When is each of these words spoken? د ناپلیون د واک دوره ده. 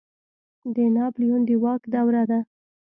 د 0.75 0.77
ناپلیون 0.95 1.41
د 1.49 1.49
واک 1.63 1.81
دوره 1.93 2.23
ده. 2.29 2.39